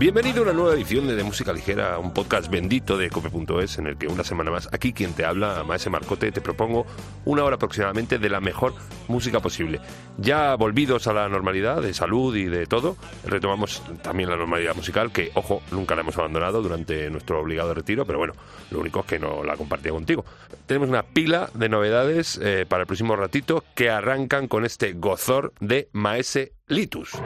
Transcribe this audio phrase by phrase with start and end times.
[0.00, 3.86] Bienvenido a una nueva edición de, de Música Ligera, un podcast bendito de cope.es en
[3.86, 6.86] el que una semana más, aquí quien te habla, Maese Marcote, te propongo
[7.26, 8.72] una hora aproximadamente de la mejor
[9.08, 9.78] música posible.
[10.16, 12.96] Ya volvidos a la normalidad de salud y de todo,
[13.26, 18.06] retomamos también la normalidad musical, que, ojo, nunca la hemos abandonado durante nuestro obligado retiro,
[18.06, 18.32] pero bueno,
[18.70, 20.24] lo único es que no la compartía contigo.
[20.64, 25.52] Tenemos una pila de novedades eh, para el próximo ratito que arrancan con este gozor
[25.60, 27.20] de Maese Litus.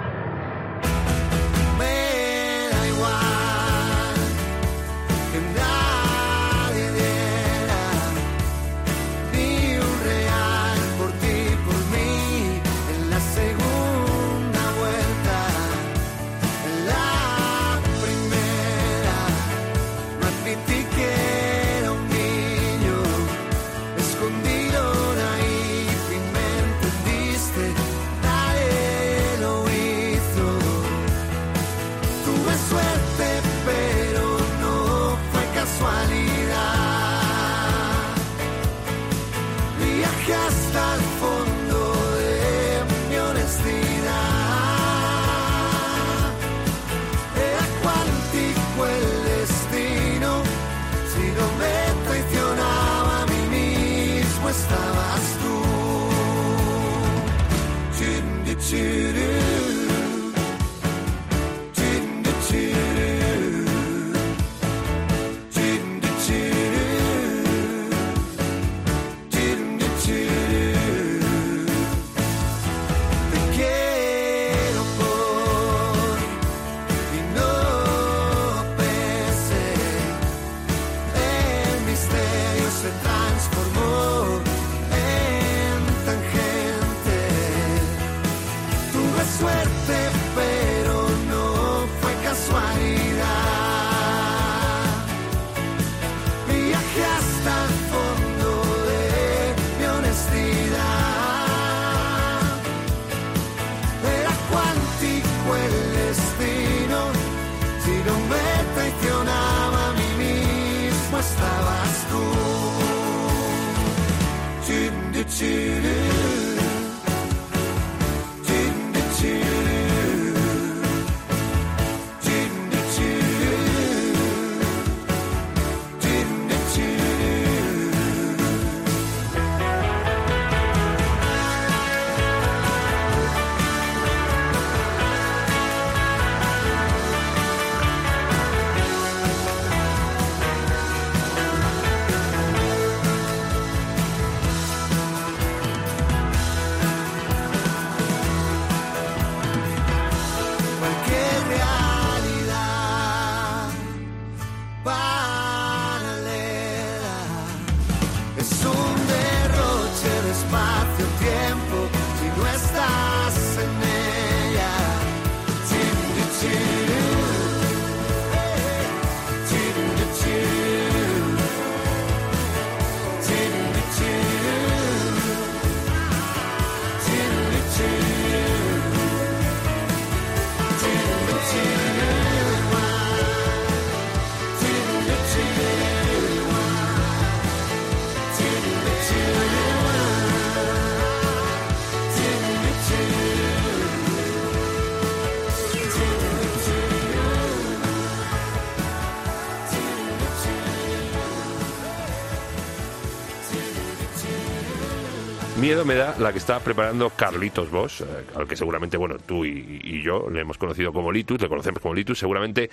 [205.85, 208.05] Me da la que está preparando Carlitos Bosch, eh,
[208.37, 211.93] al que seguramente, bueno, tú y, yo le hemos conocido como Litus, le conocemos como
[211.93, 212.71] Litus, seguramente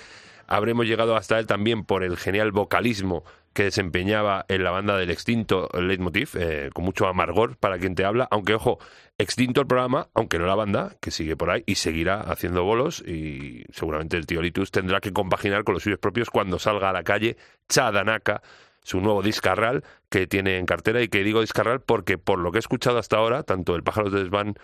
[0.47, 5.11] habremos llegado hasta él también por el genial vocalismo que desempeñaba en la banda del
[5.11, 8.79] extinto Leitmotiv, eh, con mucho amargor para quien te habla, aunque ojo,
[9.17, 13.01] extinto el programa, aunque no la banda, que sigue por ahí y seguirá haciendo bolos.
[13.05, 16.93] Y seguramente el tío Litus tendrá que compaginar con los suyos propios cuando salga a
[16.93, 17.35] la calle
[17.67, 18.41] Chadanaka
[18.83, 22.57] su nuevo discarral que tiene en cartera y que digo discarral porque por lo que
[22.57, 24.55] he escuchado hasta ahora, tanto el Pájaros de Desván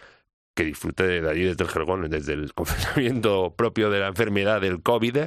[0.56, 4.82] que disfruté de allí desde el Jergón, desde el confinamiento propio de la enfermedad del
[4.82, 5.18] COVID,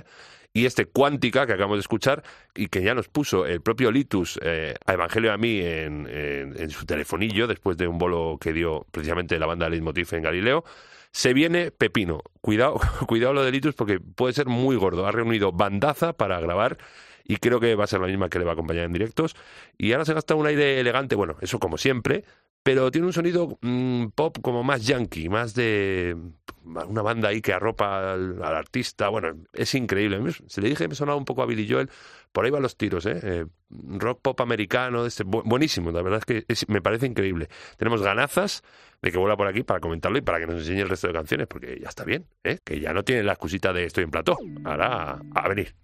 [0.53, 4.39] y este Cuántica que acabamos de escuchar y que ya nos puso el propio Litus
[4.43, 8.85] eh, a Evangelio a mí en, en, su telefonillo después de un bolo que dio
[8.91, 10.65] precisamente la banda Leitmotiv en Galileo.
[11.13, 12.23] Se viene Pepino.
[12.41, 15.07] Cuidado, cuidado lo de Litus porque puede ser muy gordo.
[15.07, 16.79] Ha reunido bandaza para grabar
[17.25, 19.37] y creo que va a ser la misma que le va a acompañar en directos.
[19.79, 22.25] Y ahora se gasta un aire elegante, bueno, eso como siempre,
[22.63, 26.15] pero tiene un sonido mm, pop como más yankee, más de
[26.65, 29.09] una banda ahí que arropa al, artista.
[29.09, 30.21] Bueno, es increíble.
[30.47, 31.89] Se le dije me sonaba un poco a Billy Joel.
[32.33, 33.19] Por ahí van los tiros, ¿eh?
[33.23, 35.91] eh rock pop americano, este, buenísimo.
[35.91, 37.49] La verdad es que me parece increíble.
[37.77, 38.63] Tenemos ganazas
[39.01, 41.15] de que vuelva por aquí para comentarlo y para que nos enseñe el resto de
[41.15, 42.59] canciones, porque ya está bien, ¿eh?
[42.63, 44.37] Que ya no tiene la excusita de estoy en plató.
[44.65, 45.75] Ahora a venir.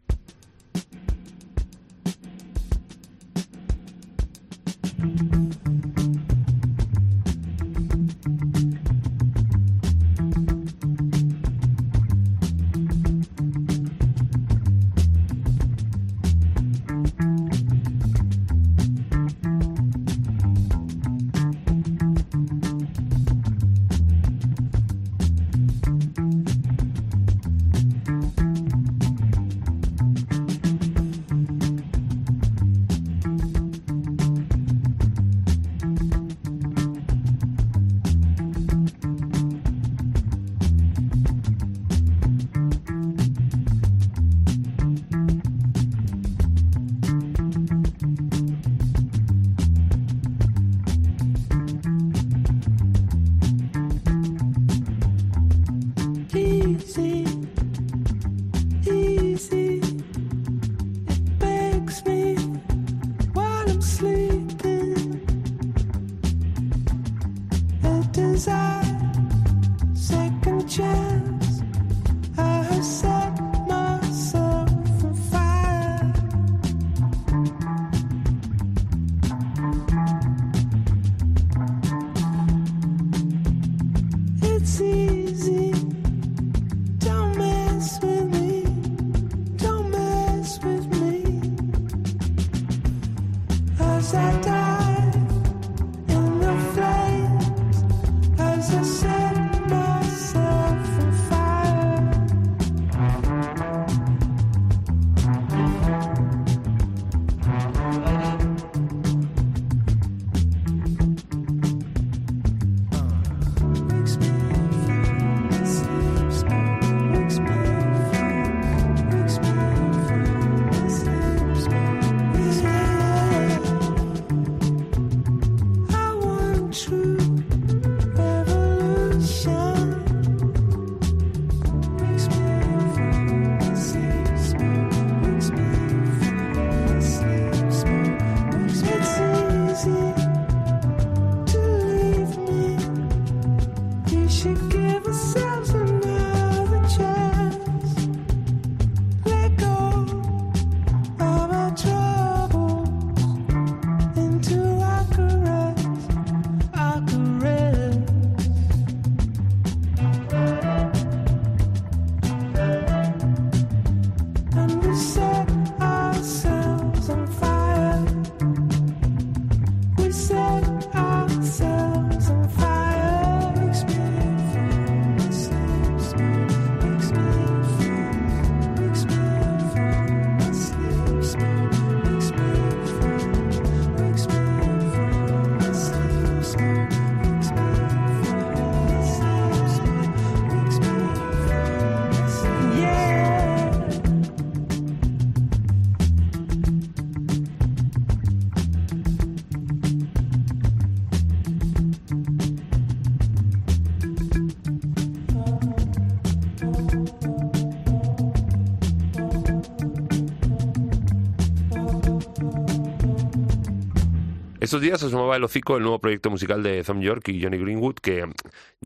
[214.67, 217.57] Estos días se sumaba el hocico el nuevo proyecto musical de Thom York y Johnny
[217.57, 218.25] Greenwood, que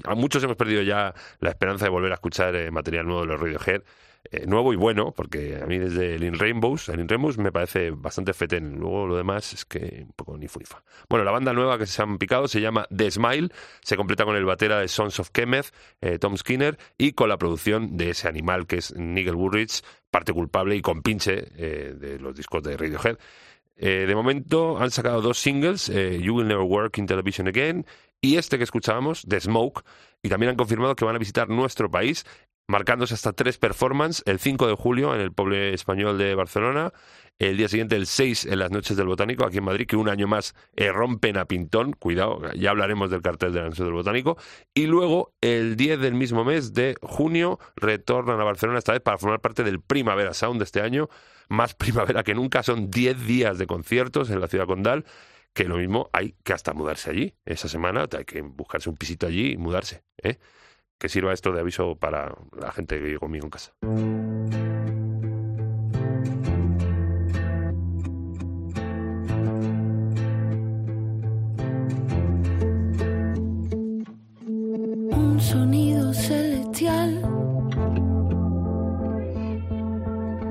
[0.04, 3.26] a muchos hemos perdido ya la esperanza de volver a escuchar eh, material nuevo de
[3.28, 3.82] los Radiohead.
[4.30, 7.50] Eh, nuevo y bueno, porque a mí desde el In Rainbows, el In Rainbows me
[7.50, 8.78] parece bastante fetén.
[8.78, 10.82] Luego lo demás es que un poco ni funifa.
[11.08, 13.48] Bueno, la banda nueva que se han picado se llama The Smile,
[13.80, 15.72] se completa con el batera de Sons of Kemeth,
[16.02, 20.34] eh, Tom Skinner, y con la producción de ese animal que es Nigel Woodridge, parte
[20.34, 23.16] culpable y compinche de los discos de Radiohead.
[23.82, 27.86] Eh, de momento han sacado dos singles, eh, You Will Never Work in Television Again
[28.20, 29.82] y este que escuchábamos, The Smoke,
[30.22, 32.26] y también han confirmado que van a visitar nuestro país,
[32.70, 36.92] marcándose hasta tres performances, el 5 de julio en el Pueblo Español de Barcelona,
[37.40, 40.08] el día siguiente el 6 en las Noches del Botánico, aquí en Madrid, que un
[40.08, 43.92] año más eh, rompen a Pintón, cuidado, ya hablaremos del cartel de la Noche del
[43.92, 44.36] Botánico,
[44.72, 49.18] y luego el 10 del mismo mes de junio retornan a Barcelona esta vez para
[49.18, 51.08] formar parte del Primavera Sound de este año,
[51.48, 55.04] más primavera que nunca, son 10 días de conciertos en la ciudad condal
[55.52, 57.34] que lo mismo hay que hasta mudarse allí.
[57.44, 60.04] Esa semana hay que buscarse un pisito allí y mudarse.
[60.22, 60.38] ¿eh?
[61.00, 63.72] Que sirva esto de aviso para la gente que vive conmigo en casa.
[75.22, 77.22] Un sonido celestial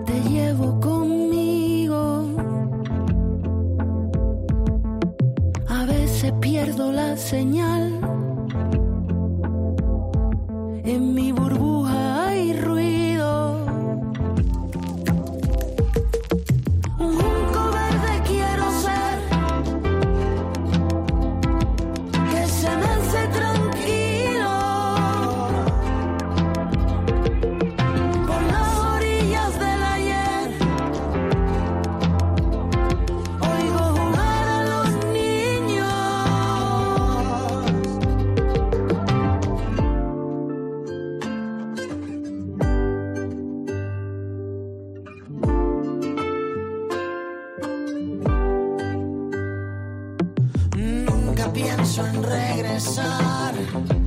[0.08, 2.26] te llevo conmigo.
[5.68, 7.99] A veces pierdo la señal.
[51.90, 53.99] Pienso en regresar,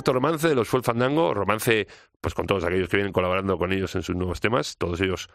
[0.00, 1.86] Cuarto romance de los Fuel Fandango, romance
[2.22, 5.28] pues con todos aquellos que vienen colaborando con ellos en sus nuevos temas, todos ellos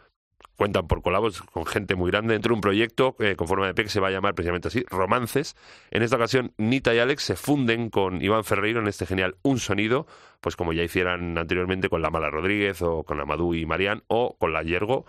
[0.56, 3.74] cuentan por colabos con gente muy grande dentro de un proyecto eh, con forma de
[3.74, 5.54] P que se va a llamar precisamente así, Romances.
[5.92, 9.60] En esta ocasión, Nita y Alex se funden con Iván Ferreiro en este genial Un
[9.60, 10.08] Sonido,
[10.40, 14.36] pues como ya hicieran anteriormente con La Mala Rodríguez o con Amadou y Marián o
[14.36, 15.06] con La Yergo,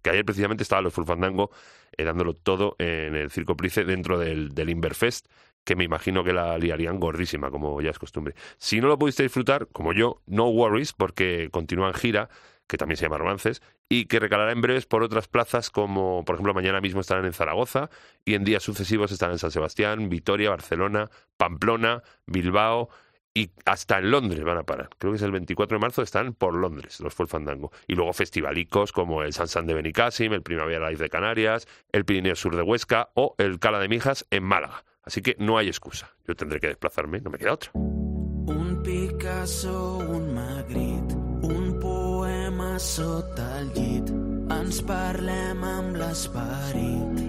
[0.00, 1.50] que ayer precisamente estaba los Full Fandango
[1.98, 5.26] eh, dándolo todo en el Circo Price dentro del, del Inverfest,
[5.64, 8.34] que me imagino que la liarían gordísima, como ya es costumbre.
[8.58, 12.28] Si no lo pudiste disfrutar, como yo, no worries, porque continúa en gira,
[12.66, 16.36] que también se llama Romances, y que recalará en breves por otras plazas como, por
[16.36, 17.90] ejemplo, mañana mismo estarán en Zaragoza
[18.24, 22.88] y en días sucesivos estarán en San Sebastián, Vitoria, Barcelona, Pamplona, Bilbao
[23.34, 24.90] y hasta en Londres van a parar.
[24.98, 27.72] Creo que es el 24 de marzo, están por Londres los Full Fandango.
[27.86, 32.36] Y luego festivalicos como el Sansan de Benicàssim, el Primavera Live de Canarias, el Pirineo
[32.36, 34.84] Sur de Huesca o el Cala de Mijas en Málaga.
[35.04, 36.10] Así que no hay excusa.
[36.26, 37.70] Yo tendré que desplazarme, no me queda otra.
[37.74, 44.10] Un Picasso, un Magritte, un poema sota el llit.
[44.52, 47.20] Ens parlem amb l'esperit.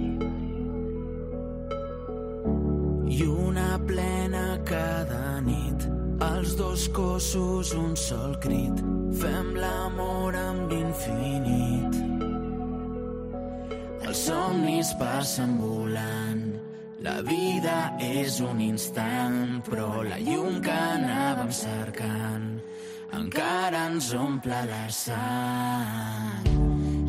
[3.07, 5.87] I una plena cada nit.
[6.25, 8.83] Els dos cossos, un sol crit.
[9.19, 11.95] Fem l'amor amb l'infinit.
[14.05, 16.45] Els somnis passen volant.
[17.05, 22.47] La vida és un instant, però la llum que anàvem cercant
[23.13, 26.49] encara ens omple la sang.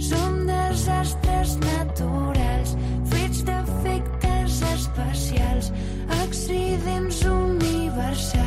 [0.09, 2.75] Som desastres naturals,
[3.15, 5.73] fets d'efectes especials,
[6.21, 8.46] accidents universals.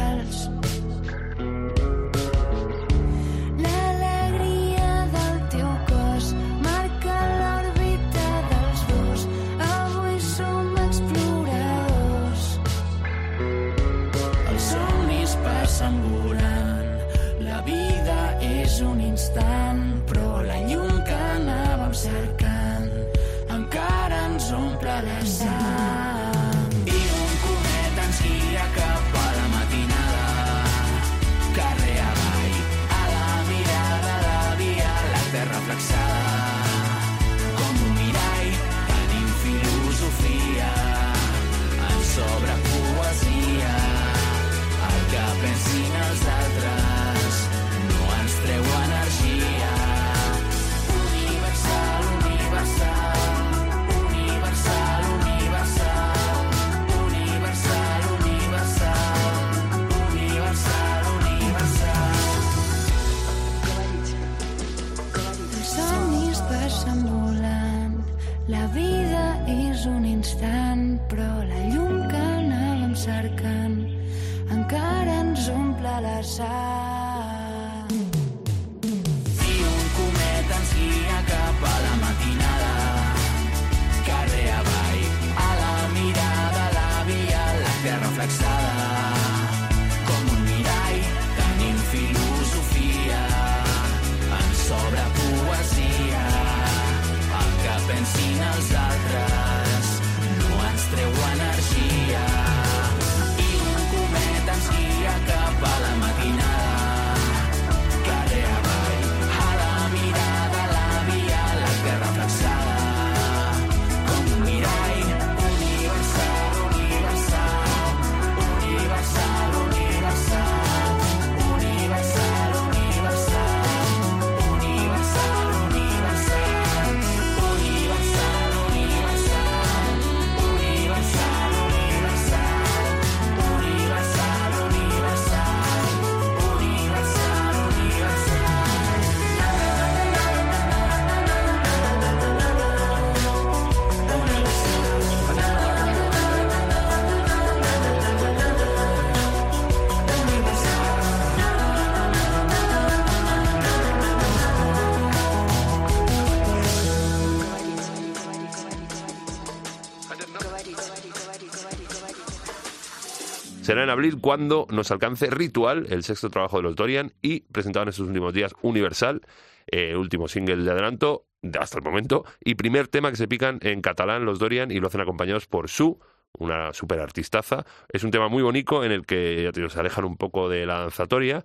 [163.89, 167.89] En abril cuando nos alcance Ritual, el sexto trabajo de los Dorian, y presentado en
[167.89, 169.21] estos últimos días Universal,
[169.65, 173.57] eh, último single de adelanto de hasta el momento, y primer tema que se pican
[173.61, 175.99] en catalán los Dorian y lo hacen acompañados por Su,
[176.37, 177.65] una super artistaza.
[177.91, 180.49] Es un tema muy bonito en el que ya te digo, se alejan un poco
[180.49, 181.43] de la danzatoria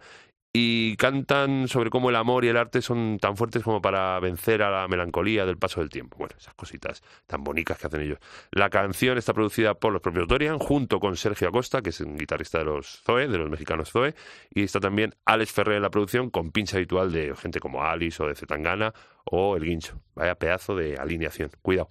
[0.57, 4.62] y cantan sobre cómo el amor y el arte son tan fuertes como para vencer
[4.62, 6.17] a la melancolía del paso del tiempo.
[6.17, 8.21] Bueno, esas cositas tan bonitas que hacen ellos.
[8.53, 12.17] La canción está producida por los propios Dorian, junto con Sergio Acosta, que es un
[12.17, 14.14] guitarrista de los Zoe, de los mexicanos Zoe,
[14.49, 18.23] y está también Alex Ferrer en la producción, con pincha habitual de gente como Alice
[18.23, 20.01] o de Zetangana o El Guincho.
[20.14, 21.51] Vaya pedazo de alineación.
[21.62, 21.88] Cuidado.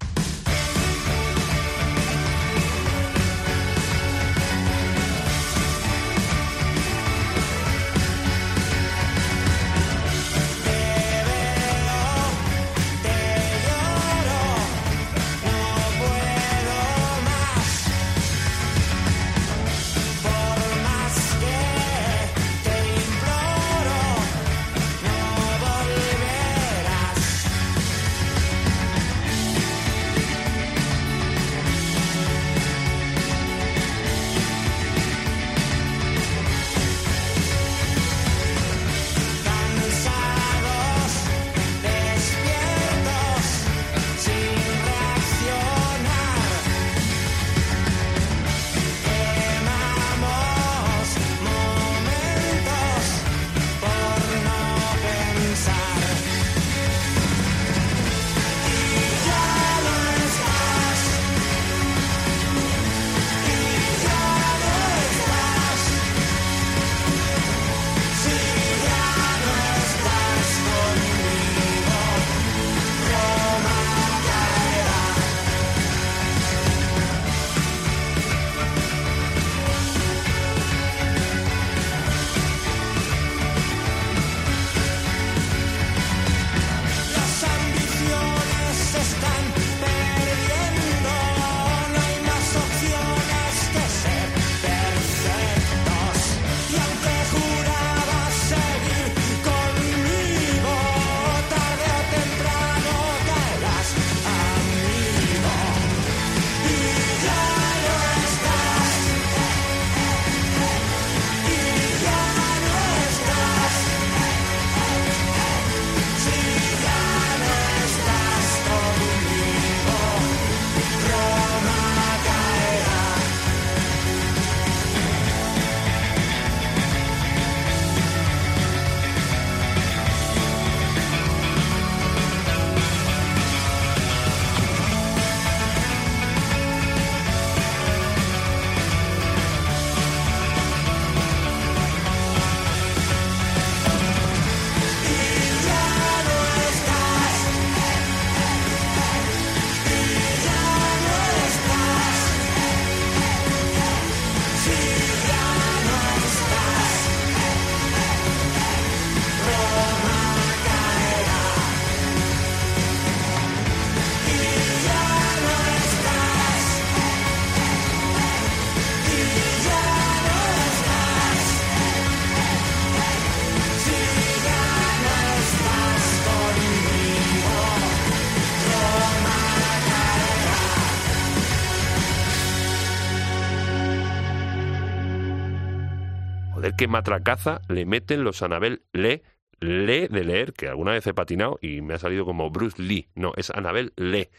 [186.83, 189.23] Qué matracaza le meten los Anabel Le,
[189.61, 193.07] Le de leer, que alguna vez he patinado y me ha salido como Bruce Lee.
[193.15, 194.31] No, es Anabel Le.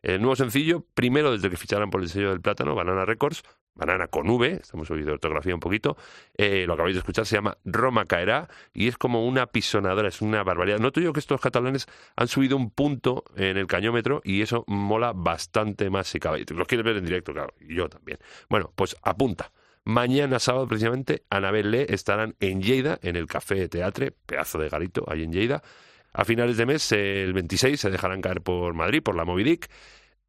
[0.00, 3.42] El nuevo sencillo, primero desde que ficharan por el sello del plátano, Banana Records,
[3.74, 5.98] Banana con V, estamos hoy de ortografía un poquito,
[6.38, 10.22] eh, lo acabáis de escuchar, se llama Roma Caerá y es como una pisonadora, es
[10.22, 10.78] una barbaridad.
[10.78, 11.86] Noto yo que estos catalanes
[12.16, 16.46] han subido un punto en el cañómetro y eso mola bastante más si cabe.
[16.48, 18.18] Los quieres ver en directo, claro, yo también.
[18.48, 19.52] Bueno, pues apunta.
[19.90, 25.04] Mañana sábado, precisamente, Anabel Le estarán en Lleida, en el Café Teatre, pedazo de garito
[25.10, 25.64] ahí en Lleida.
[26.12, 29.68] A finales de mes, el 26, se dejarán caer por Madrid, por la Movidic.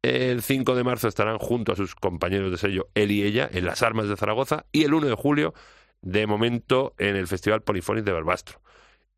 [0.02, 3.64] El 5 de marzo estarán junto a sus compañeros de sello él y ella en
[3.64, 4.66] las Armas de Zaragoza.
[4.72, 5.54] Y el 1 de julio,
[6.00, 8.60] de momento, en el Festival Polifónico de Barbastro.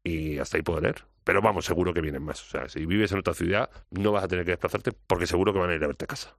[0.02, 1.07] Y hasta ahí puedo leer.
[1.24, 2.42] Pero vamos, seguro que vienen más.
[2.42, 5.54] O sea, si vives en otra ciudad, no vas a tener que desplazarte porque seguro
[5.54, 6.37] que van a ir a verte a casa.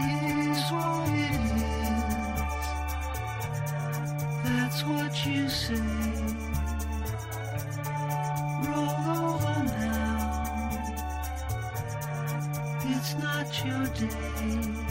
[0.00, 2.04] It's what it is,
[4.44, 5.74] that's what you say.
[8.64, 10.70] Roll over now,
[12.84, 14.81] it's not your day.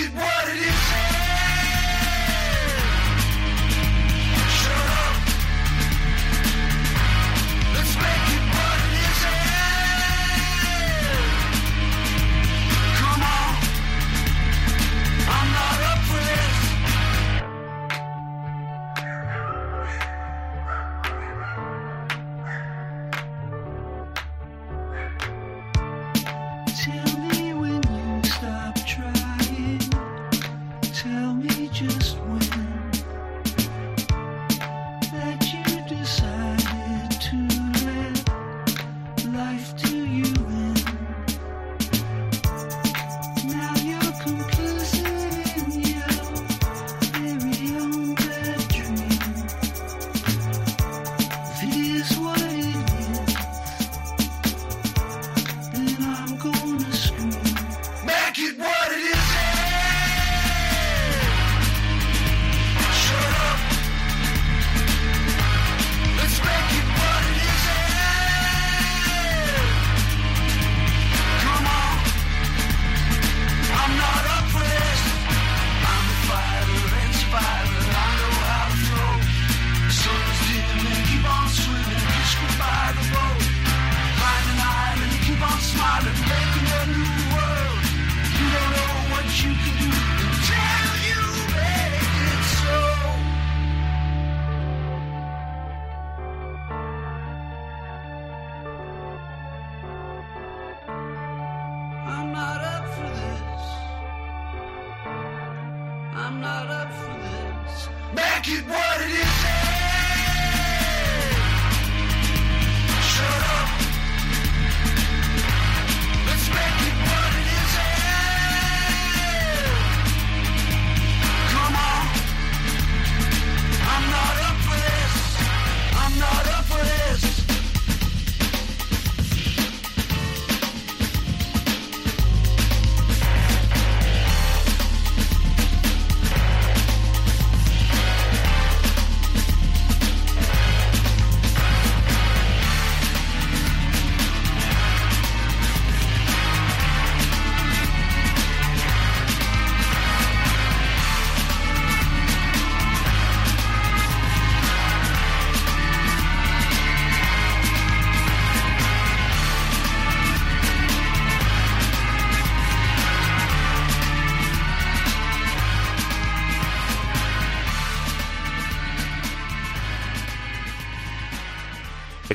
[0.00, 0.29] Keep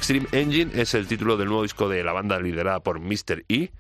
[0.06, 3.44] Extreme Engine es el título del nuevo disco de la banda liderada por Mr.
[3.50, 3.72] E,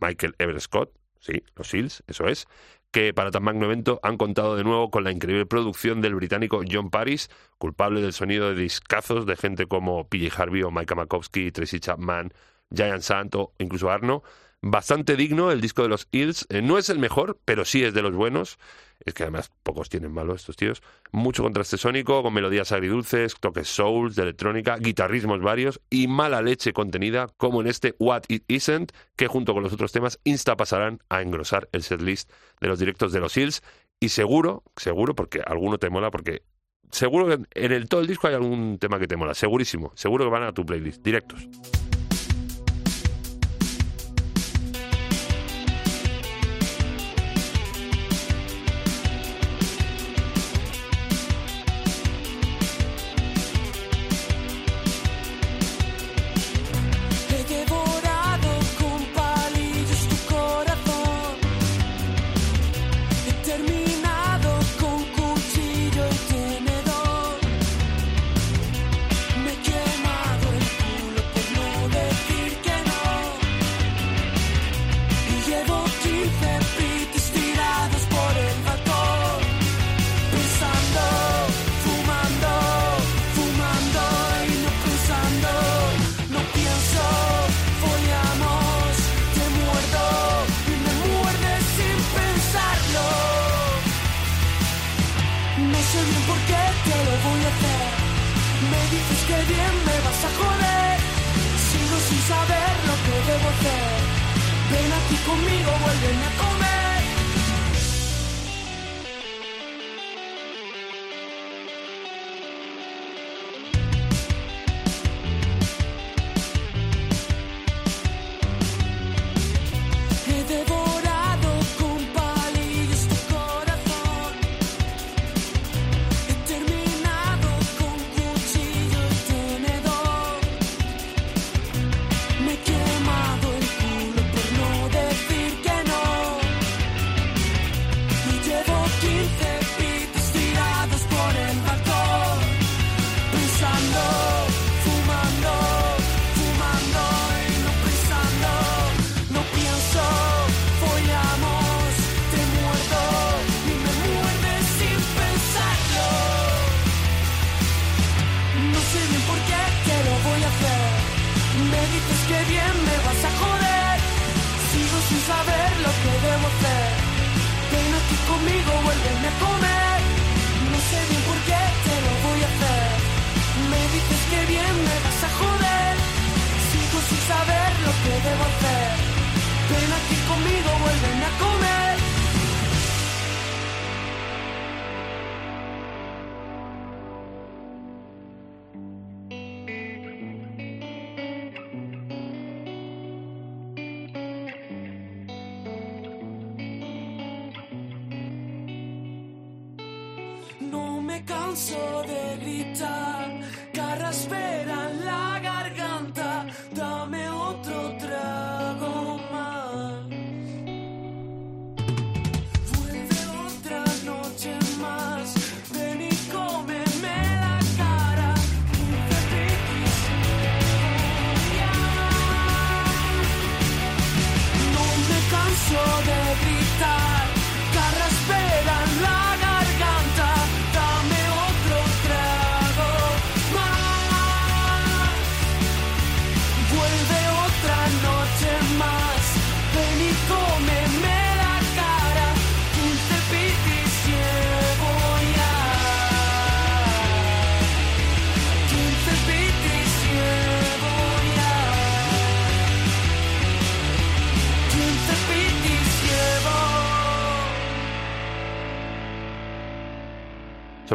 [0.00, 2.46] Michael Everett Scott, sí, los Seals, eso es,
[2.92, 6.62] que para tan magno evento han contado de nuevo con la increíble producción del británico
[6.70, 11.50] John Paris, culpable del sonido de discazos de gente como PJ Harvey o Micah Makowski,
[11.50, 12.32] Tracy Chapman,
[12.70, 14.22] Giant Sant o incluso Arno.
[14.60, 16.46] Bastante digno el disco de los Eels.
[16.48, 18.58] Eh, no es el mejor, pero sí es de los buenos.
[19.04, 20.82] es que además pocos tienen malo estos tíos.
[21.12, 26.72] Mucho contraste sónico, con melodías agridulces, toques souls, de electrónica, guitarrismos varios y mala leche
[26.72, 31.00] contenida, como en este What It Isn't, que junto con los otros temas insta pasarán
[31.08, 33.62] a engrosar el setlist de los directos de los Hills.
[34.00, 36.42] Y seguro, seguro, porque alguno te mola, porque
[36.90, 40.24] seguro que en el todo el disco hay algún tema que te mola, segurísimo, seguro
[40.24, 41.48] que van a tu playlist, directos.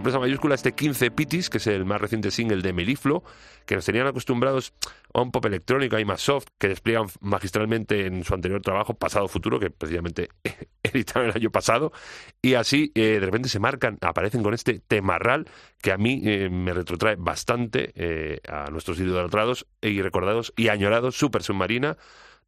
[0.04, 3.24] Sorpresa mayúscula este 15 Pitis, que es el más reciente single de Meliflo,
[3.66, 4.74] que nos tenían acostumbrados
[5.14, 9.30] a un pop electrónico y más soft, que despliegan magistralmente en su anterior trabajo, Pasado
[9.30, 10.28] Futuro, que precisamente
[10.84, 11.94] editaron el año pasado,
[12.42, 15.48] y así eh, de repente se marcan, aparecen con este temarral
[15.82, 21.16] que a mí eh, me retrotrae bastante eh, a nuestros idolatrados y recordados y añorados
[21.16, 21.96] Super Submarina,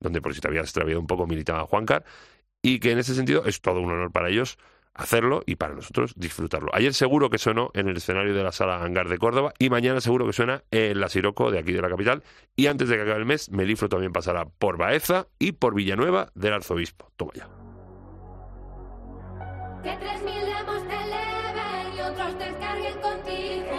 [0.02, 2.04] donde por si te habías extraviado un poco militaba Juancar,
[2.62, 4.58] y que en ese sentido es todo un honor para ellos
[4.96, 6.70] hacerlo y para nosotros disfrutarlo.
[6.74, 10.02] Ayer seguro que sonó en el escenario de la sala Hangar de Córdoba y mañana
[10.02, 12.24] seguro que suena en la Siroco de aquí de la capital.
[12.56, 16.32] Y antes de que acabe el mes, Meliflo también pasará por Baeza y por Villanueva
[16.34, 17.12] del Arzobispo.
[17.18, 17.48] Toma ya.
[19.84, 23.76] Que 3.000 demos te eleven y otros descarguen contigo.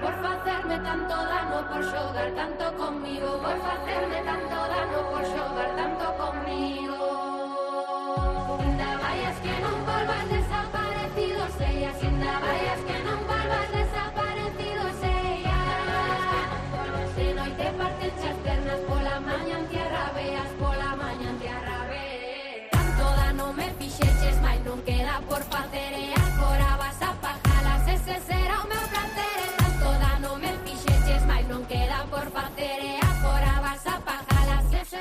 [0.00, 3.38] Por hacerme tanto daño, por xogar tanto conmigo.
[3.38, 6.71] Por hacerme tanto daño, por xogar tanto conmigo.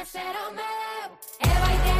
[0.01, 0.63] Pajalas Ese será o meu
[1.39, 1.90] E vai te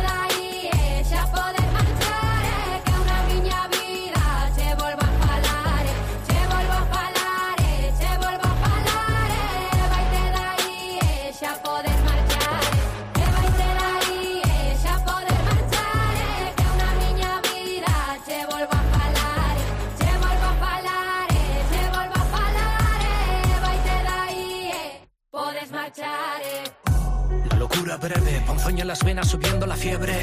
[27.92, 30.18] La locura breve, ponzoña en las venas subiendo la fiebre.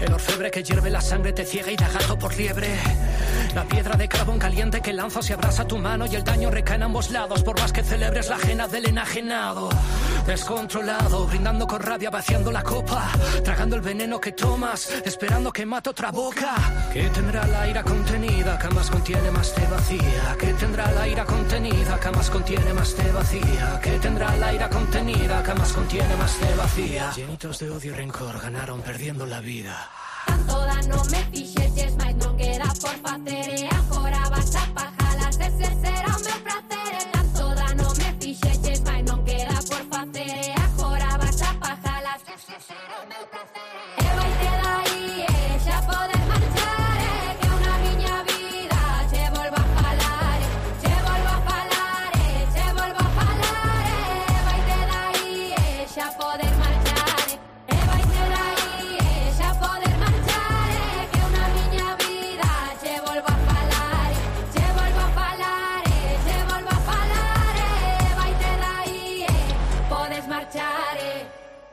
[0.00, 2.78] El orfebre que hierve la sangre te ciega y da gato por liebre.
[3.54, 6.74] La piedra de carbón caliente que lanza se abrasa tu mano y el daño recae
[6.74, 9.68] en ambos lados por más que celebres la ajena del enajenado.
[10.26, 13.12] Descontrolado, brindando con rabia, vaciando la copa,
[13.44, 16.56] tragando el veneno que tomas, esperando que mate otra boca.
[16.92, 20.36] Que tendrá la ira contenida, que más contiene más te vacía.
[20.40, 23.80] Que tendrá la ira contenida, que más contiene más te vacía.
[23.80, 27.12] Que tendrá la ira contenida, que más contiene más te vacía.
[27.14, 29.90] Llenitos de odio y rencor ganaron perdiendo la vida.
[31.10, 31.63] Me
[32.82, 33.83] non queda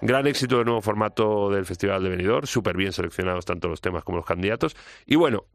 [0.02, 4.04] Gran éxito del nuevo formato del Festival de Benidorm, súper bien seleccionados tanto los temas
[4.04, 4.76] como los candidatos.
[5.06, 5.46] Y bueno,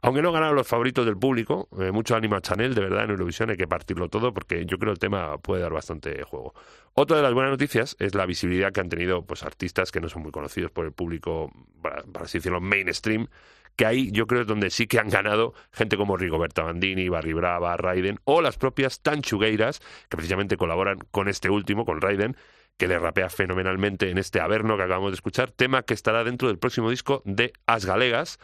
[0.00, 3.10] aunque no ganaron los favoritos del público, eh, mucho ánimo a Chanel, de verdad, en
[3.10, 6.54] Eurovisión hay que partirlo todo porque yo creo que el tema puede dar bastante juego.
[6.94, 10.08] Otra de las buenas noticias es la visibilidad que han tenido pues artistas que no
[10.08, 11.50] son muy conocidos por el público,
[11.82, 13.28] para, para así decirlo, mainstream,
[13.76, 17.32] que ahí yo creo es donde sí que han ganado gente como Rigoberta Bandini, Barry
[17.32, 22.36] Brava, Raiden o las propias Tanchugueiras, que precisamente colaboran con este último, con Raiden,
[22.76, 26.48] que le rapea fenomenalmente en este Averno que acabamos de escuchar, tema que estará dentro
[26.48, 28.38] del próximo disco de As Galegas.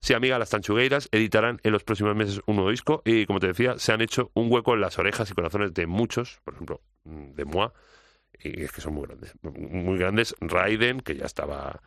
[0.00, 3.48] Sí, amiga, las Tanchugueiras editarán en los próximos meses un nuevo disco y, como te
[3.48, 6.80] decía, se han hecho un hueco en las orejas y corazones de muchos, por ejemplo,
[7.04, 7.70] de Moi,
[8.38, 9.34] y es que son muy grandes.
[9.42, 11.82] Muy grandes Raiden, que ya estaba,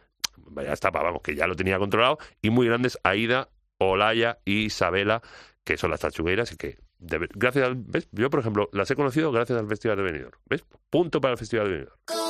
[0.55, 5.23] ya estaba, vamos, que ya lo tenía controlado, y muy grandes Aida, Olaya y Isabela,
[5.63, 6.77] que son las Tanchugueiras y que,
[7.33, 8.07] gracias al, ¿ves?
[8.11, 10.65] Yo, por ejemplo, las he conocido gracias al Festival de Benidorm, ¿ves?
[10.89, 12.22] Punto para el Festival de Benidorm.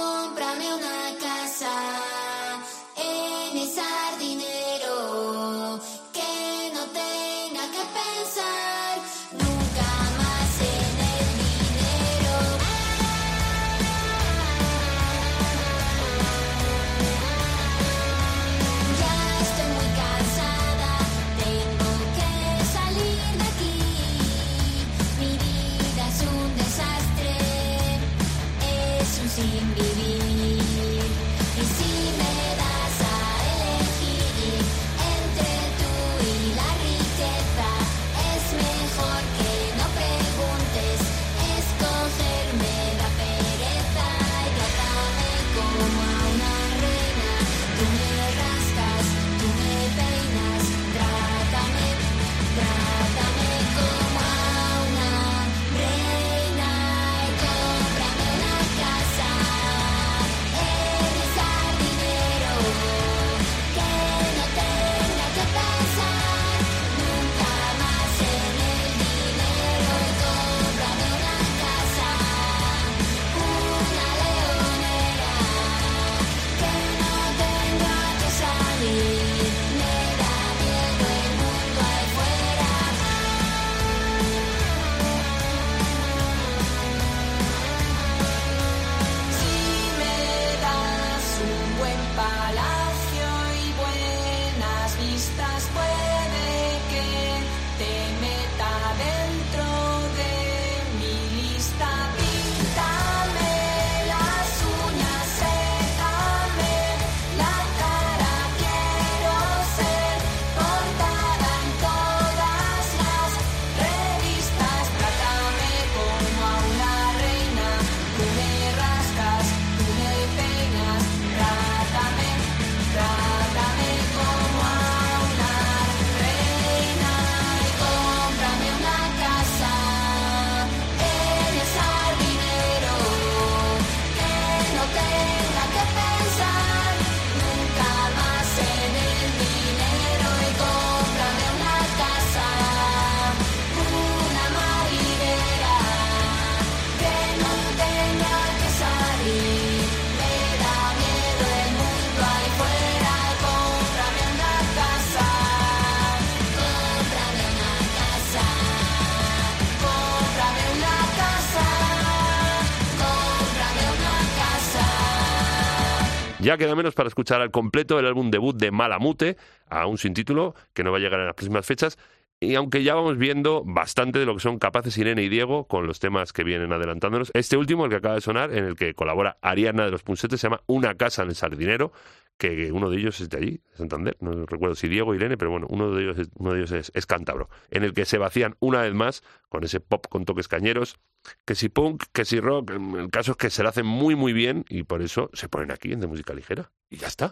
[166.44, 169.38] Ya queda menos para escuchar al completo el álbum debut de Malamute,
[169.70, 171.98] aún sin título, que no va a llegar en las próximas fechas.
[172.42, 175.88] Y aunque ya vamos viendo bastante de lo que son capaces Irene y Diego con
[175.88, 178.94] los temas que vienen adelantándonos, este último, el que acaba de sonar, en el que
[178.94, 181.94] colabora Ariana de los Punsetes, se llama Una casa en el sardinero,
[182.38, 185.38] que uno de ellos es de allí, de Santander, no recuerdo si Diego o Irene,
[185.38, 188.06] pero bueno, uno de ellos, es, uno de ellos es, es cántabro, en el que
[188.06, 191.00] se vacían una vez más con ese pop con toques cañeros,
[191.46, 194.34] que si punk, que si rock, el caso es que se lo hacen muy muy
[194.34, 196.72] bien y por eso se ponen aquí en de música ligera.
[196.90, 197.32] Y ya está.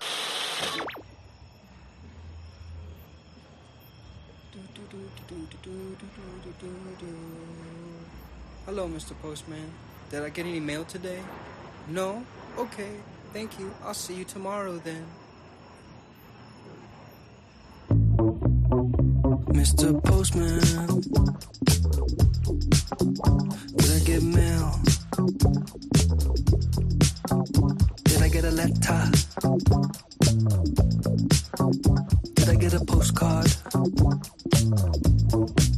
[8.67, 9.15] Hello, Mr.
[9.21, 9.69] Postman.
[10.09, 11.19] Did I get any mail today?
[11.87, 12.23] No?
[12.57, 12.99] Okay,
[13.33, 13.71] thank you.
[13.83, 15.05] I'll see you tomorrow then.
[19.53, 20.03] Mr.
[20.03, 20.59] Postman.
[23.77, 24.79] Did I get mail?
[28.03, 29.11] Did I get a letter?
[32.35, 33.51] Did I get a postcard?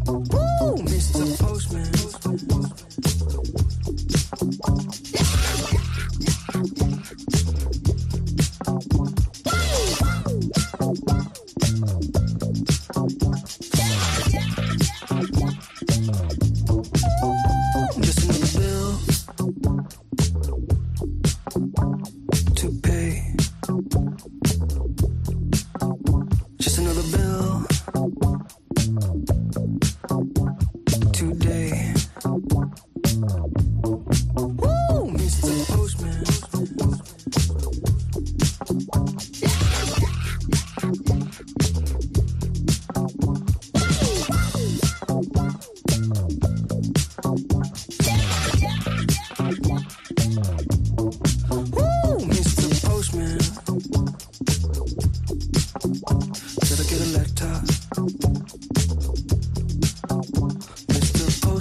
[0.06, 1.38] Woo, Mr.
[1.40, 1.94] Postman.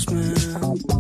[0.05, 0.92] Postman.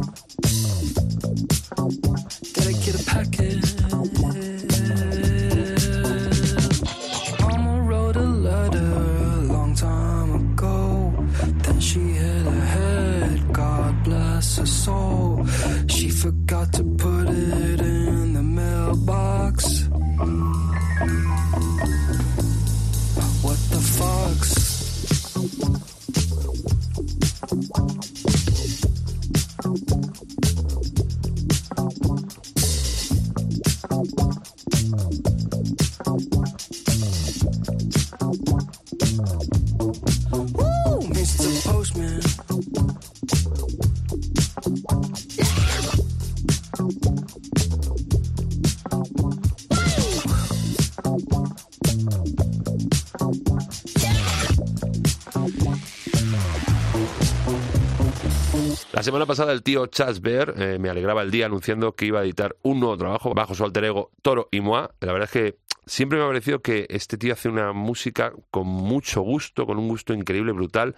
[59.12, 62.22] Semana pasada el tío Chas Bear eh, me alegraba el día anunciando que iba a
[62.22, 64.88] editar un nuevo trabajo bajo su alter ego Toro y Moi.
[65.00, 68.66] La verdad es que siempre me ha parecido que este tío hace una música con
[68.66, 70.96] mucho gusto, con un gusto increíble, brutal,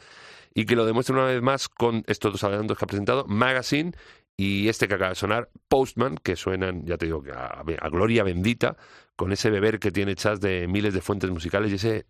[0.54, 3.90] y que lo demuestra una vez más con estos dos adelantos que ha presentado, Magazine
[4.36, 8.22] y este que acaba de sonar, Postman, que suenan, ya te digo, a, a gloria
[8.22, 8.76] bendita,
[9.16, 12.06] con ese beber que tiene Chas de miles de fuentes musicales y ese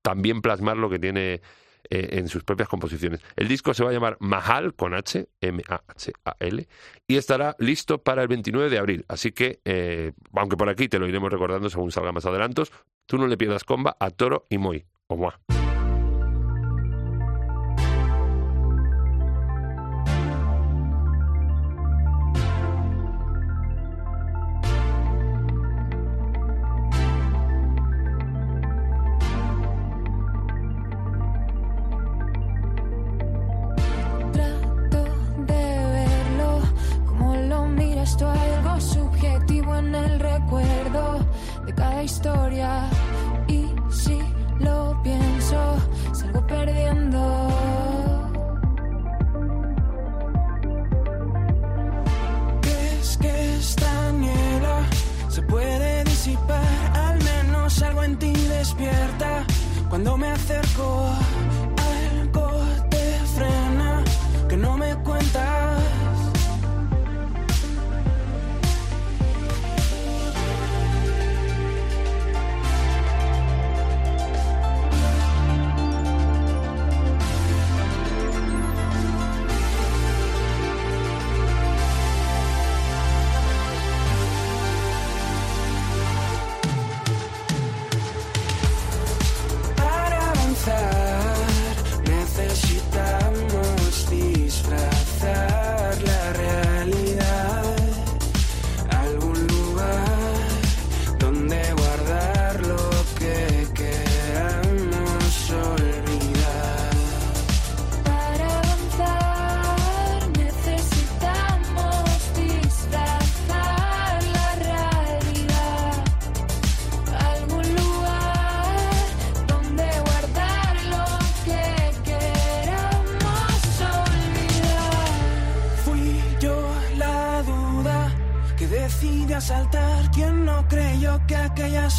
[0.00, 1.42] también plasmar lo que tiene
[1.90, 3.20] eh, en sus propias composiciones.
[3.36, 6.68] El disco se va a llamar Mahal, con H, M-A-H-A-L,
[7.06, 9.04] y estará listo para el 29 de abril.
[9.08, 12.72] Así que, eh, aunque por aquí te lo iremos recordando según salga más adelantos,
[13.06, 14.84] tú no le pierdas comba a Toro y Moi.
[15.06, 15.63] O Moi.
[42.04, 42.88] Historia.
[43.48, 44.18] Y si
[44.60, 45.76] lo pienso,
[46.12, 47.48] salgo perdiendo.
[52.60, 54.86] ¿Crees que esta niebla
[55.28, 56.74] se puede disipar?
[56.94, 59.44] Al menos algo en ti despierta.
[59.88, 61.10] Cuando me acerco,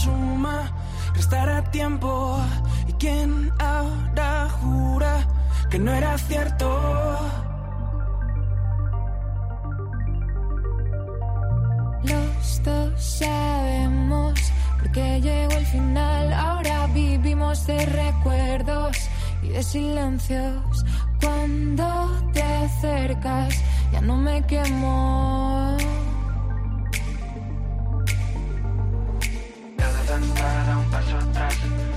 [0.06, 0.72] suma
[1.16, 2.38] restará tiempo?
[2.88, 5.14] ¿Y quién ahora jura
[5.70, 6.68] que no era cierto?
[12.04, 14.34] Los dos sabemos
[14.80, 16.34] porque llegó el final.
[16.34, 18.96] Ahora vivimos de recuerdos
[19.42, 20.86] y de silencios.
[21.22, 21.88] Cuando
[22.34, 23.56] te acercas,
[23.92, 25.78] ya no me quemo.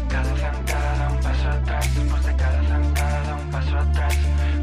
[0.09, 4.17] Cada zancada un paso atrás, después de cada zancada un paso atrás,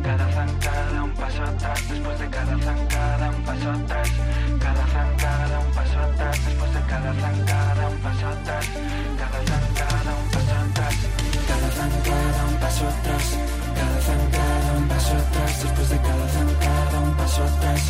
[0.03, 4.09] cada zancada un paso atrás, después de cada zancada un paso atrás,
[4.59, 7.55] cada zancada un paso atrás, después de cada zancada
[9.45, 10.95] zancada un paso atrás,
[11.47, 13.25] cada zancada un paso atrás,
[13.75, 16.27] cada zancada un paso atrás, después de cada
[17.25, 17.81] paso atrás,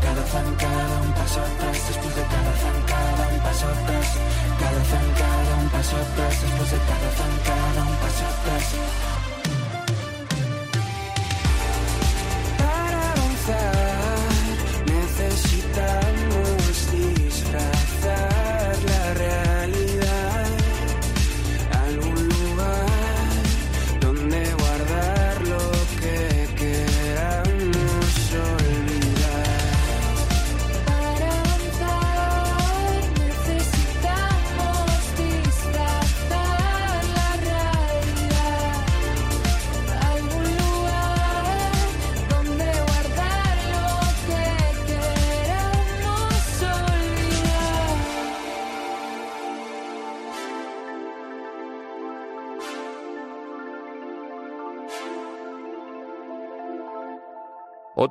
[0.00, 4.06] cada zancada un paso atrás, después de cada zancada un paso atrás,
[4.60, 9.33] cada zancada un paso atrás, después de cada zancada un paso atrás.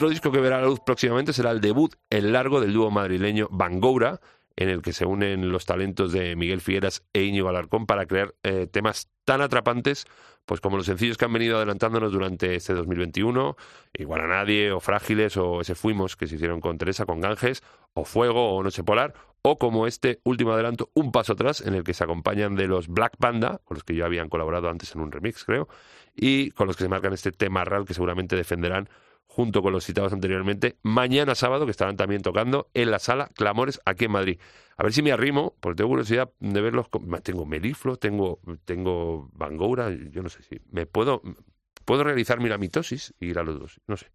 [0.04, 3.48] Otro disco que verá la luz próximamente será el debut en largo del dúo madrileño
[3.50, 4.20] Bangoura,
[4.58, 8.36] en el que se unen los talentos de Miguel Figueras e Íñigo Alarcón para crear
[8.44, 10.06] eh, temas tan atrapantes
[10.46, 13.56] pues como los sencillos que han venido adelantándonos durante este 2021,
[13.94, 17.64] Igual a Nadie, o Frágiles, o ese Fuimos que se hicieron con Teresa, con Ganges,
[17.94, 21.86] o Fuego, o Noche Polar, o como este último adelanto, Un Paso Atrás, en el
[21.86, 25.00] que se acompañan de los Black Panda, con los que ya habían colaborado antes en
[25.00, 25.70] un remix, creo,
[26.14, 28.90] y con los que se marcan este tema real que seguramente defenderán
[29.28, 33.82] junto con los citados anteriormente, mañana sábado, que estarán también tocando en la sala Clamores
[33.86, 34.40] aquí en Madrid.
[34.78, 36.88] A ver si me arrimo, porque tengo curiosidad de verlos.
[37.24, 41.22] Tengo Meliflo, tengo, tengo Bangoura, yo no sé si me puedo,
[41.86, 44.08] puedo realizar mi la mitosis y ir a los dos, no sé.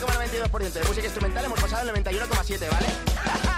[0.00, 2.86] 7,92% de música instrumental hemos pasado el 91,7, ¿vale?
[3.24, 3.56] ¡Ja,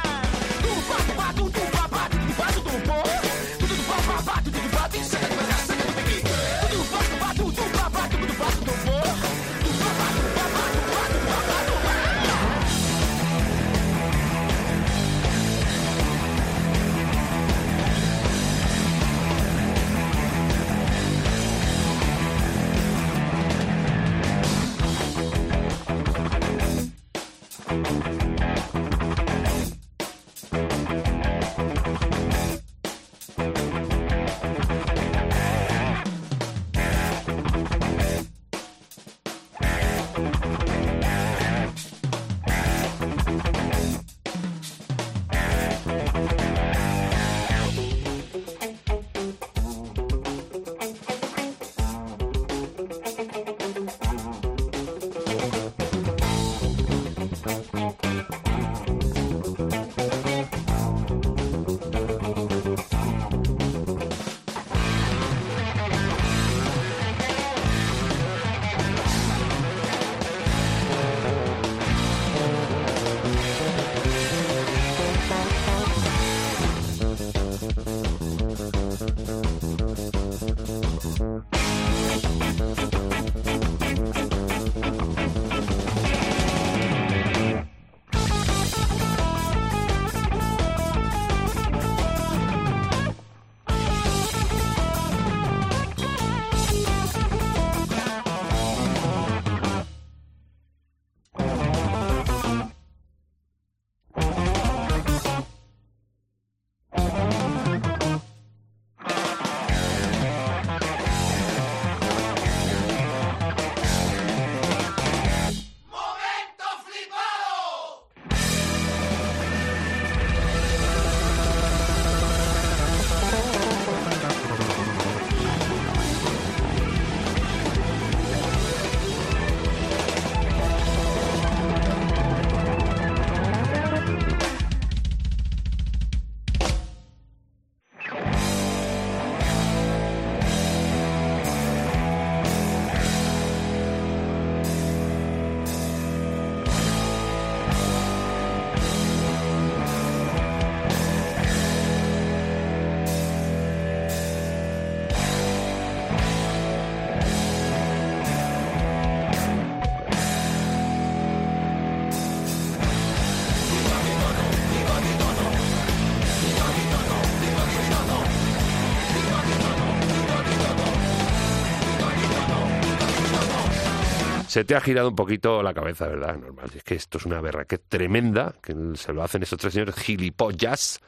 [174.48, 176.36] Se te ha girado un poquito la cabeza, ¿verdad?
[176.38, 176.70] Normal.
[176.74, 179.94] Es que esto es una berra que tremenda, que se lo hacen estos tres señores
[179.94, 181.00] gilipollas,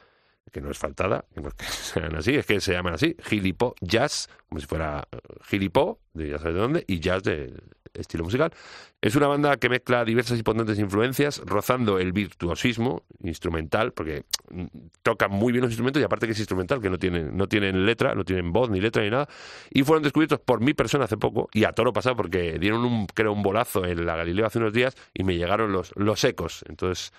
[0.51, 4.29] que no es faltada, que no es que así, es que se llaman así, gilipollas,
[4.47, 7.63] como si fuera eh, gilipó, de ya sabes de dónde, y jazz del
[7.93, 8.53] estilo musical.
[9.01, 14.65] Es una banda que mezcla diversas y potentes influencias, rozando el virtuosismo instrumental, porque mm,
[15.01, 17.83] tocan muy bien los instrumentos y aparte que es instrumental, que no tienen, no tienen
[17.87, 19.27] letra, no tienen voz ni letra ni nada,
[19.71, 23.07] y fueron descubiertos por mi persona hace poco, y a toro pasado, porque dieron un,
[23.07, 26.63] creo, un bolazo en la Galileo hace unos días y me llegaron los, los ecos.
[26.69, 27.11] Entonces,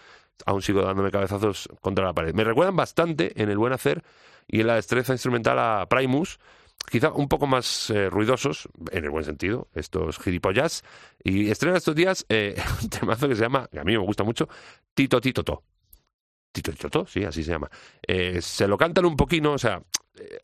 [0.47, 2.33] aún sigo dándome cabezazos contra la pared.
[2.33, 4.05] Me recuerdan bastante en el buen hacer
[4.47, 6.39] y en la destreza instrumental a Primus,
[6.91, 10.85] quizá un poco más eh, ruidosos, en el buen sentido, estos gilipollas.
[11.23, 14.25] Y estrena estos días eh, un temazo que se llama, que a mí me gusta
[14.25, 14.49] mucho,
[14.95, 15.63] Tito Tito To.
[16.53, 17.71] Tito Tito To, sí, así se llama.
[18.07, 19.83] Eh, se lo cantan un poquito, o sea,
[20.19, 20.39] eh,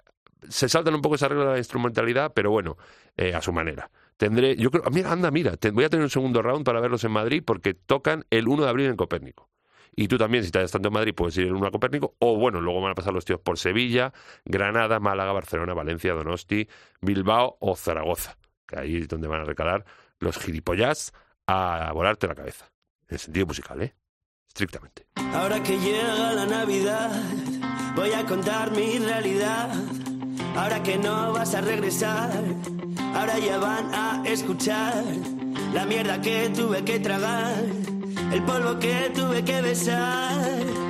[0.49, 2.77] se saltan un poco esa regla de la instrumentalidad, pero bueno,
[3.35, 3.91] a su manera.
[4.17, 7.11] Tendré, yo creo, mira, anda, mira, voy a tener un segundo round para verlos en
[7.11, 9.51] Madrid porque tocan el 1 de abril en Copérnico.
[9.95, 12.15] Y tú también, si estás tanto en Madrid, puedes ir el 1 a Copérnico.
[12.19, 14.13] O bueno, luego van a pasar los tíos por Sevilla,
[14.45, 16.69] Granada, Málaga, Barcelona, Valencia, Donosti,
[17.01, 18.37] Bilbao o Zaragoza.
[18.67, 19.85] Que ahí es donde van a recalar
[20.19, 21.13] los gilipollas
[21.47, 22.71] a volarte la cabeza.
[23.09, 23.95] En el sentido musical, ¿eh?
[24.47, 25.07] Estrictamente.
[25.35, 27.11] Ahora que llega la Navidad,
[27.95, 29.71] voy a contar mi realidad.
[30.57, 32.31] Ahora que no vas a regresar,
[33.15, 35.05] ahora ya van a escuchar
[35.73, 37.55] la mierda que tuve que tragar,
[38.33, 40.88] el polvo que tuve que besar.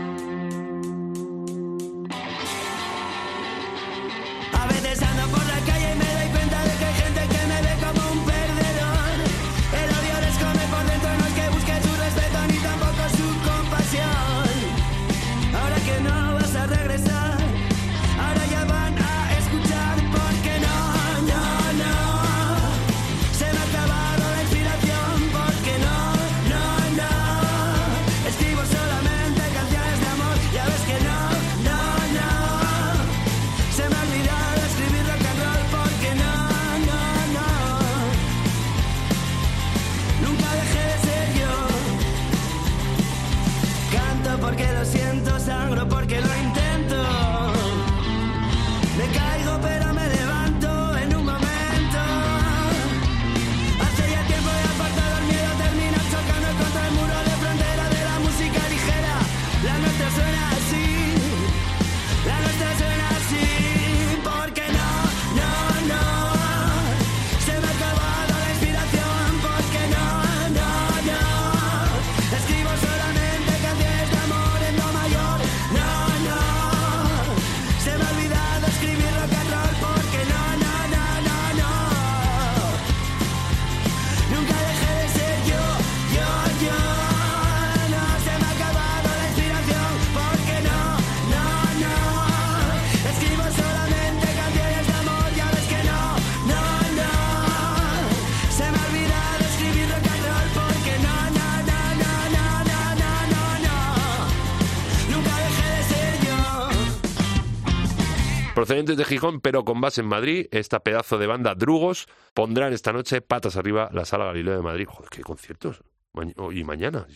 [108.68, 112.92] Procedentes de Gijón, pero con base en Madrid, esta pedazo de banda Drugos pondrán esta
[112.92, 114.86] noche patas arriba la Sala Galileo de Madrid.
[114.86, 115.82] Joder, qué conciertos.
[116.12, 117.06] Ma- Y mañana,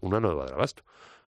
[0.00, 0.82] una nueva de abasto.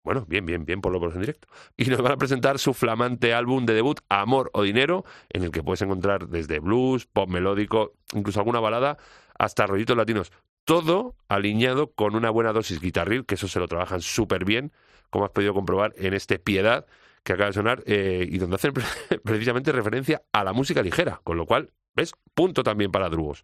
[0.03, 1.47] Bueno, bien, bien, bien por lo menos en directo.
[1.77, 5.51] Y nos van a presentar su flamante álbum de debut, Amor o Dinero, en el
[5.51, 8.97] que puedes encontrar desde blues, pop melódico, incluso alguna balada,
[9.39, 10.33] hasta rollitos latinos.
[10.65, 14.73] Todo alineado con una buena dosis guitarril, que eso se lo trabajan súper bien,
[15.09, 16.87] como has podido comprobar en este Piedad,
[17.23, 18.83] que acaba de sonar, eh, y donde hacen pre-
[19.23, 22.13] precisamente referencia a la música ligera, con lo cual, ¿ves?
[22.33, 23.43] Punto también para Drugos,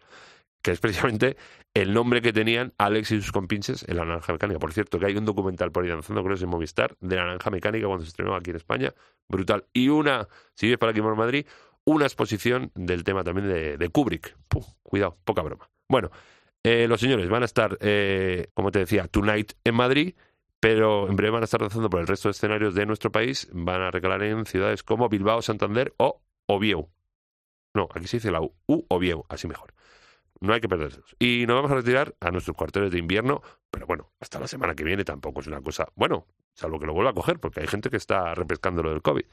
[0.61, 1.38] que es precisamente
[1.73, 4.59] el nombre que tenían Alex y sus compinches en la Naranja Mecánica.
[4.59, 7.49] Por cierto, que hay un documental por ahí danzando con en Movistar de la Naranja
[7.51, 8.93] Mecánica cuando se estrenó aquí en España,
[9.30, 9.65] brutal.
[9.73, 11.45] Y una, si vives para aquí por Madrid,
[11.86, 14.36] una exposición del tema también de, Kubrick.
[14.84, 15.69] Cuidado, poca broma.
[15.88, 16.09] Bueno,
[16.63, 20.15] eh, los señores van a estar, eh, como te decía, Tonight en Madrid,
[20.60, 23.47] pero en breve van a estar danzando por el resto de escenarios de nuestro país.
[23.51, 26.89] Van a recalar en ciudades como Bilbao, Santander o Oviedo.
[27.74, 29.74] No, aquí se dice la U, U Oviedo, así mejor.
[30.39, 31.01] No hay que perderse.
[31.20, 33.41] Y nos vamos a retirar a nuestros cuarteles de invierno,
[33.72, 35.88] pero bueno, hasta la semana que viene tampoco es una cosa.
[35.95, 39.01] Bueno, salvo que lo vuelva a coger, porque hay gente que está repescando lo del
[39.01, 39.26] COVID.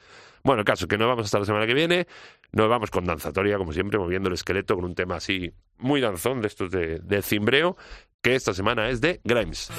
[0.43, 2.07] Bueno, el caso que nos vamos hasta la semana que viene.
[2.53, 6.41] Nos vamos con danzatoria, como siempre, moviendo el esqueleto con un tema así muy danzón
[6.41, 7.77] de estos de cimbreo,
[8.22, 9.70] que esta semana es de Grimes.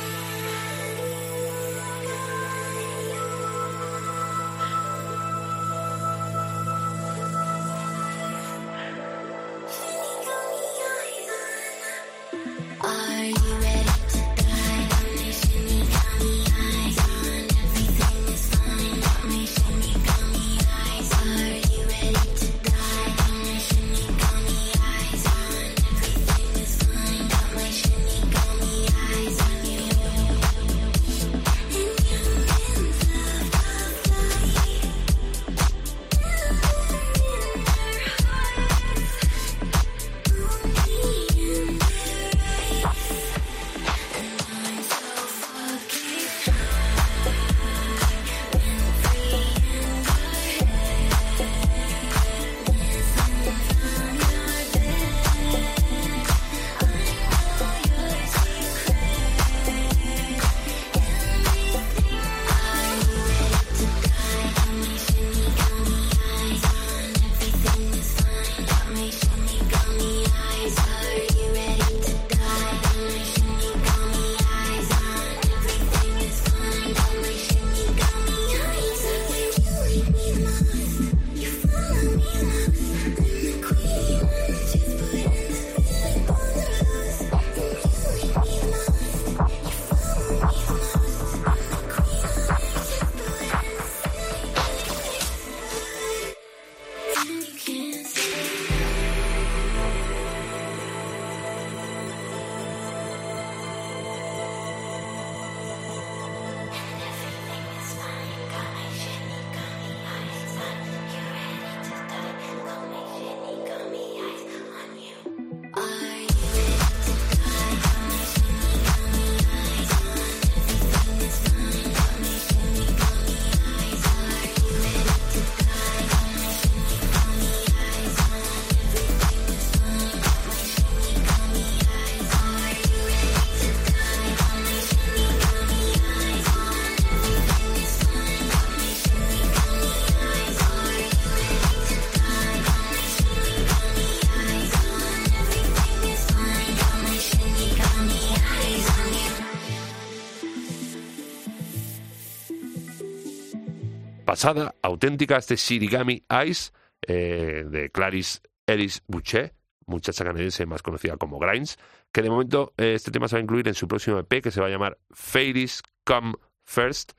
[154.35, 156.73] Pasada, auténtica, este Shirigami Ice
[157.07, 159.53] eh, de Clarice Ellis Boucher,
[159.85, 161.77] muchacha canadiense más conocida como Grimes,
[162.11, 164.51] que de momento eh, este tema se va a incluir en su próximo EP que
[164.51, 166.33] se va a llamar Fairies Come
[166.65, 167.13] First,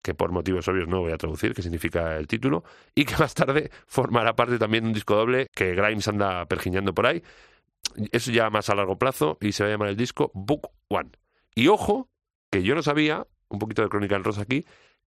[0.00, 3.34] que por motivos obvios no voy a traducir, que significa el título, y que más
[3.34, 7.22] tarde formará parte también de un disco doble que Grimes anda pergiñando por ahí.
[8.10, 11.10] Eso ya más a largo plazo y se va a llamar el disco Book One.
[11.54, 12.08] Y ojo,
[12.50, 14.64] que yo no sabía, un poquito de crónica en rosa aquí,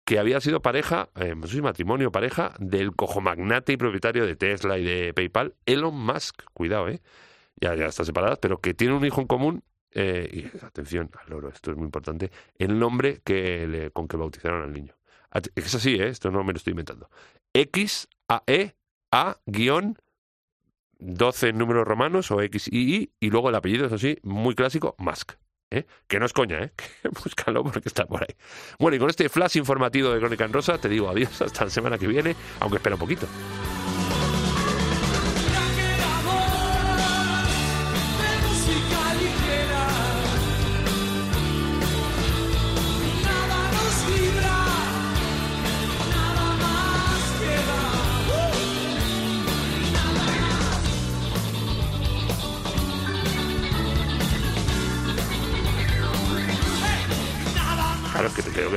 [0.09, 4.83] que había sido pareja, eh, si matrimonio, pareja del cojomagnate y propietario de Tesla y
[4.83, 6.45] de PayPal, Elon Musk.
[6.51, 6.99] Cuidado, ¿eh?
[7.61, 9.63] Ya, ya están separadas, pero que tiene un hijo en común.
[9.91, 12.31] eh, y atención al loro, esto es muy importante.
[12.57, 14.95] El nombre que le- con que bautizaron al niño.
[15.55, 16.07] Es así, ¿eh?
[16.07, 17.07] Esto no me lo estoy inventando.
[17.53, 18.75] X A E
[19.11, 19.95] A guion
[20.97, 25.33] 12 números romanos o XII y luego el apellido, eso sí, muy clásico, Musk.
[25.71, 25.85] ¿Eh?
[26.07, 26.71] Que no es coña, ¿eh?
[27.23, 28.35] Búscalo porque está por ahí.
[28.79, 31.69] Bueno, y con este flash informativo de Crónica en Rosa te digo adiós hasta la
[31.69, 33.27] semana que viene, aunque espera un poquito.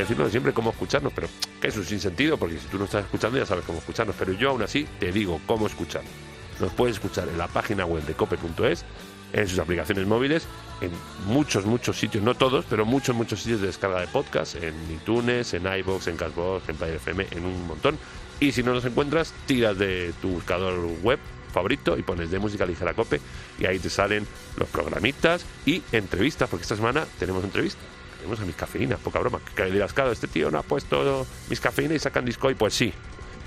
[0.02, 1.28] Decirlo siempre cómo escucharnos, pero
[1.60, 4.32] que es sin sentido, porque si tú no estás escuchando ya sabes cómo escucharnos, pero
[4.32, 6.10] yo aún así te digo cómo escucharnos.
[6.58, 8.84] Nos puedes escuchar en la página web de cope.es,
[9.32, 10.48] en sus aplicaciones móviles,
[10.80, 10.90] en
[11.28, 15.54] muchos, muchos sitios, no todos, pero muchos, muchos sitios de descarga de podcast, en iTunes,
[15.54, 17.96] en iVoox, en Castbox, en Player FM, en un montón.
[18.40, 21.20] Y si no nos encuentras, tiras de tu buscador web
[21.52, 23.20] favorito y pones de música ligera cope
[23.60, 24.26] y ahí te salen
[24.56, 27.91] los programitas y entrevistas, porque esta semana tenemos entrevistas.
[28.22, 29.40] Tenemos a mis cafeínas, poca broma.
[29.56, 32.72] Que dirás, claro, este tío no ha puesto mis cafeínas y sacan disco y pues
[32.72, 32.94] sí.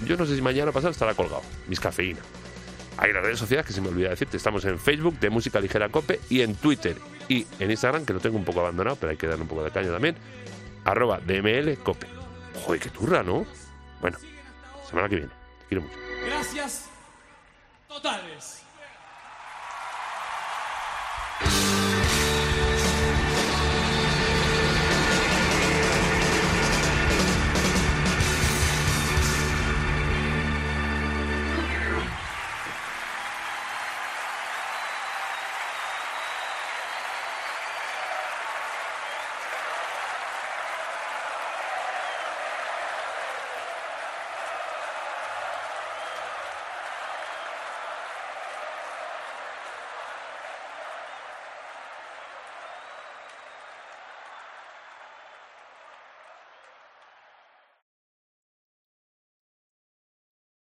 [0.05, 1.43] Yo no sé si mañana o pasado estará colgado.
[1.69, 2.25] Mis cafeínas.
[2.97, 4.35] Hay las redes sociales que se me olvida decirte.
[4.35, 6.97] Estamos en Facebook de Música Ligera Cope y en Twitter
[7.29, 9.63] y en Instagram, que lo tengo un poco abandonado, pero hay que darle un poco
[9.63, 10.17] de caña también.
[10.83, 12.07] Arroba DML Cope.
[12.65, 13.45] Joder, qué turra, ¿no?
[14.01, 14.17] Bueno,
[14.89, 15.31] semana que viene.
[15.61, 15.95] Te quiero mucho.
[16.25, 16.89] Gracias
[17.87, 18.64] totales.